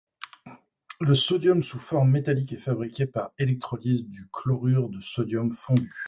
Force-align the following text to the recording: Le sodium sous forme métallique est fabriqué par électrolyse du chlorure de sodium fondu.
Le 0.99 1.13
sodium 1.13 1.61
sous 1.61 1.77
forme 1.77 2.09
métallique 2.09 2.53
est 2.53 2.57
fabriqué 2.57 3.05
par 3.05 3.33
électrolyse 3.37 4.03
du 4.05 4.27
chlorure 4.31 4.89
de 4.89 4.99
sodium 4.99 5.53
fondu. 5.53 5.93